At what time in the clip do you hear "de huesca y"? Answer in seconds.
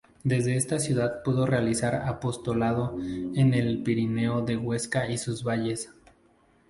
4.41-5.19